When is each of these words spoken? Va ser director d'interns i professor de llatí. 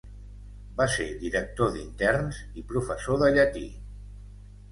Va 0.77 0.85
ser 0.93 1.05
director 1.23 1.69
d'interns 1.75 2.41
i 2.61 2.65
professor 2.73 3.23
de 3.25 3.31
llatí. 3.35 3.65